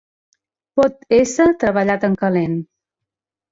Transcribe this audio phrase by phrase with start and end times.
[0.81, 2.59] Pot ésser treballat en calent.